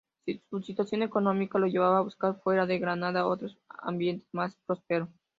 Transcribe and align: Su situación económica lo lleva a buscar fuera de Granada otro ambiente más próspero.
Su 0.49 0.63
situación 0.63 1.03
económica 1.03 1.59
lo 1.59 1.67
lleva 1.67 1.95
a 1.95 2.01
buscar 2.01 2.33
fuera 2.41 2.65
de 2.65 2.79
Granada 2.79 3.27
otro 3.27 3.49
ambiente 3.83 4.25
más 4.31 4.57
próspero. 4.65 5.09